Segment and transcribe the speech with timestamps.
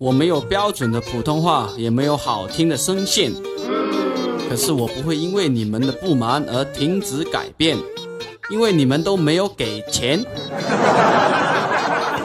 [0.00, 3.30] 我没有标准的普通话，也没有好听的声线，
[4.48, 7.76] 可是我不会因为你们的不满而停止改变，
[8.48, 10.24] 因为你们都没有给钱。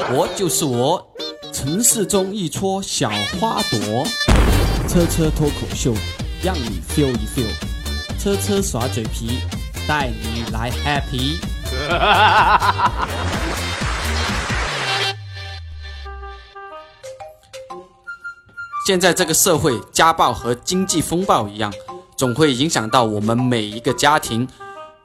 [0.07, 1.05] 我就是我，
[1.51, 3.09] 城市中一撮小
[3.41, 4.05] 花朵。
[4.87, 5.93] 车车脱口秀，
[6.41, 7.51] 让你 feel 一 feel。
[8.17, 9.39] 车车耍嘴皮，
[9.85, 11.35] 带你来 happy。
[18.85, 21.73] 现在这个社会，家暴和经济风暴一样，
[22.15, 24.47] 总会影响到我们每一个家庭。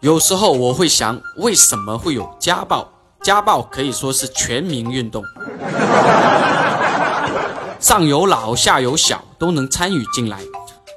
[0.00, 2.86] 有时候我会想，为什么会有家暴？
[3.22, 5.24] 家暴可以说是全民运动，
[7.80, 10.42] 上有老下有小都能参与进来，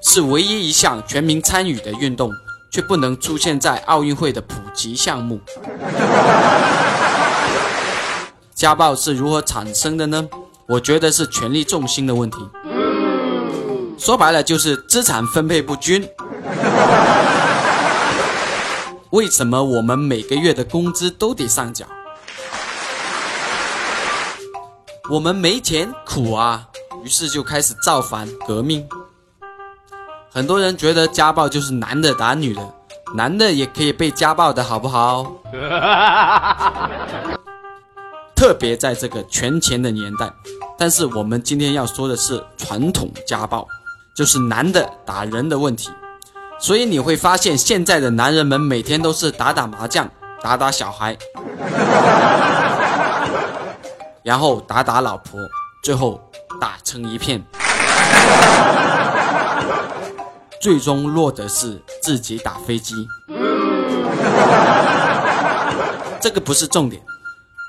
[0.01, 2.29] 是唯一一项全民参与的运动，
[2.69, 5.39] 却不能出现在奥运会的普及项目。
[8.53, 10.27] 家暴是如何产生的呢？
[10.65, 12.37] 我觉得是权力重心的问题。
[14.03, 16.05] 说白了就是资产分配不均。
[19.11, 21.85] 为什么我们每个月的工资都得上缴？
[25.09, 26.67] 我们没钱苦啊，
[27.05, 28.85] 于是就开始造反革命。
[30.29, 32.73] 很多人觉得家暴就是男的打女的，
[33.15, 35.31] 男的也可以被家暴的好不好？
[38.35, 40.29] 特别在这个权钱的年代。
[40.77, 43.65] 但是我们今天要说的是传统家暴，
[44.13, 45.89] 就是男的打人的问题。
[46.59, 50.09] 所以你会发现现在的男人们每天都是打打麻将，
[50.41, 51.17] 打打小孩。
[54.23, 55.37] 然后打打老婆，
[55.83, 56.21] 最后
[56.61, 57.43] 打成一片，
[60.61, 63.05] 最终落得是自己打飞机。
[66.21, 67.01] 这个不是重点，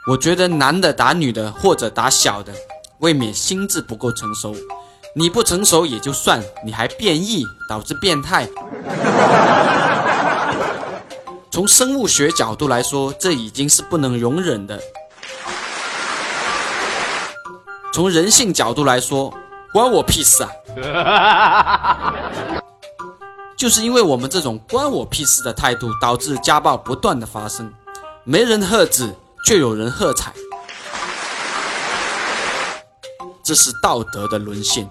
[0.08, 2.52] 我觉得男的打女的或者打小的，
[2.98, 4.54] 未免心智不够成熟。
[5.16, 8.48] 你不成熟也就算，你还变异导致变态。
[11.52, 14.80] 从生物学角度来说，这已经是不能容忍的。
[17.92, 19.32] 从人性角度来说，
[19.72, 20.44] 关我屁事
[20.82, 22.12] 啊！
[23.56, 27.72] 就是因为我们这种关我屁事的态度，导致家暴不断的发生。
[28.24, 29.14] 没人喝止，
[29.46, 30.32] 却有人喝彩，
[33.44, 34.90] 这是道德的沦陷。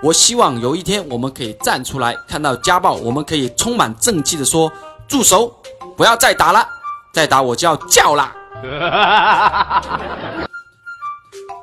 [0.00, 4.70] 我希望有一天我们可以站出来，看到家暴，我们可以充满正气的说
[5.08, 5.52] ：“住手，
[5.96, 6.64] 不要再打了，
[7.12, 8.32] 再打我就要叫了。”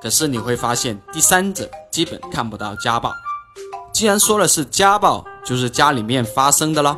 [0.03, 3.13] 可是你会发现，第三者基本看不到家暴。
[3.93, 6.97] 既然说了是家暴，就是家里面发生的了，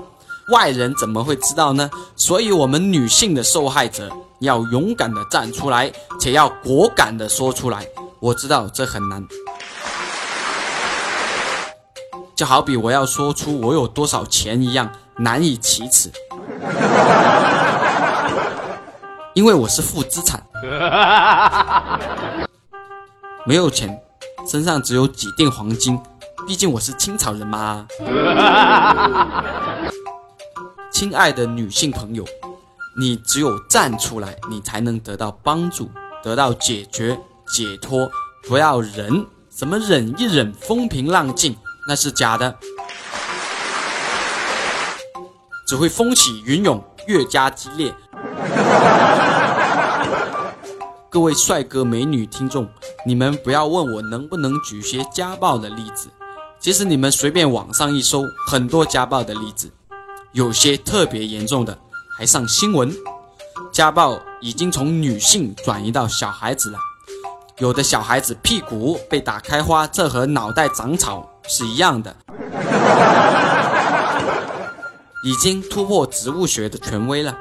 [0.52, 1.88] 外人怎么会知道呢？
[2.16, 4.10] 所以，我们女性的受害者
[4.40, 7.88] 要勇敢的站出来，且要果敢的说出来。
[8.20, 9.24] 我知道这很难，
[12.38, 16.12] 就好比我要说出我有多少钱一样难以启齿，
[19.34, 20.46] 因为我是负资产。
[23.44, 24.00] 没有钱，
[24.48, 26.00] 身上只有几锭黄金，
[26.46, 27.88] 毕竟我是清朝人嘛。
[30.92, 32.24] 亲爱的女性朋友，
[33.00, 35.90] 你只有站出来，你才能得到帮助，
[36.22, 38.08] 得到解决、解脱。
[38.48, 42.54] 不要忍，什么忍一忍，风平浪静，那是假的，
[45.66, 47.96] 只会风起云涌，越加激烈。
[51.10, 52.68] 各位帅哥美女听众。
[53.06, 56.10] 你们不要问我能不能举些家暴的例子，
[56.60, 59.72] 其实你们随便网上一搜，很多家暴的例子，
[60.34, 61.78] 有些特别严重的
[62.18, 62.94] 还上新闻。
[63.72, 66.80] 家暴已经从女性转移到小孩子了，
[67.60, 72.16] 有的小孩子屁股被打开花，这和脑袋长草是一样的，
[75.24, 77.36] 已经突破植物学的权威了。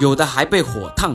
[0.00, 1.14] 有的还被火烫。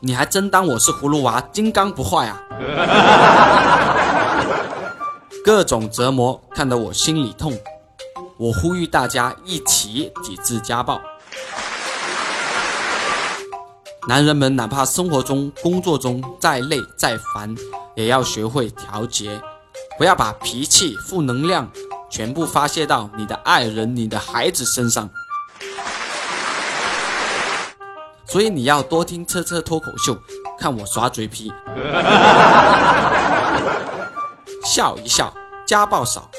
[0.00, 2.38] 你还真当我是葫芦娃，金刚不坏啊！
[5.42, 7.58] 各种折磨看得我心里痛，
[8.36, 11.00] 我呼吁大家一起抵制家暴。
[14.06, 17.56] 男人们哪怕生活中、工作中再累再烦，
[17.96, 19.40] 也要学会调节，
[19.98, 21.68] 不要把脾气、负能量
[22.10, 25.10] 全部发泄到你的爱人、你的孩子身上。
[28.26, 30.18] 所以你要多听车车脱口秀，
[30.58, 31.50] 看我耍嘴皮，
[34.62, 35.32] 笑一笑，
[35.66, 36.30] 家暴少。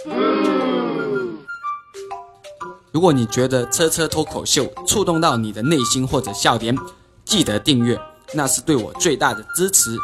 [2.92, 6.77] 如果你觉得车车脱口秀触动到你的内心或者笑点，
[7.25, 8.00] 记得订阅，
[8.33, 9.98] 那是对我最大的支持。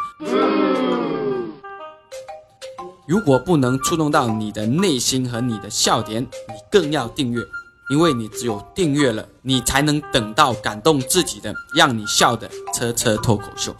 [3.06, 7.42] 如果不能触动到你的内心和你的笑点，你更要订阅，
[7.90, 13.76] 因为你只有订阅了，你才能等到感动自己的、让你笑的车车脱口秀。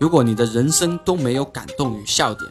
[0.00, 2.50] 如果你的人生都没有感动与笑点，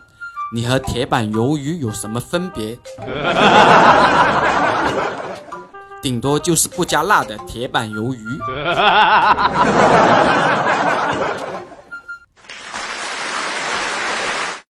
[0.55, 2.79] 你和铁板鱿鱼有什么分别？
[6.01, 8.39] 顶多就是不加辣的铁板鱿鱼。